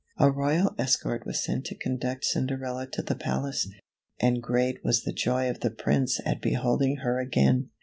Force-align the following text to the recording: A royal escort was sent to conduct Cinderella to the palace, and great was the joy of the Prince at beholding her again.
A 0.17 0.31
royal 0.31 0.73
escort 0.79 1.27
was 1.27 1.43
sent 1.43 1.63
to 1.65 1.75
conduct 1.77 2.25
Cinderella 2.25 2.87
to 2.87 3.03
the 3.03 3.13
palace, 3.13 3.69
and 4.19 4.41
great 4.41 4.83
was 4.83 5.03
the 5.03 5.13
joy 5.13 5.47
of 5.47 5.59
the 5.59 5.69
Prince 5.69 6.19
at 6.25 6.41
beholding 6.41 6.95
her 7.03 7.19
again. 7.19 7.69